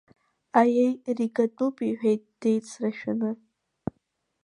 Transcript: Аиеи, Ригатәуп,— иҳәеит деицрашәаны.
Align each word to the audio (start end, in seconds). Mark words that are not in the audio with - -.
Аиеи, 0.59 0.93
Ригатәуп,— 1.17 1.75
иҳәеит 1.89 2.23
деицрашәаны. 2.39 3.31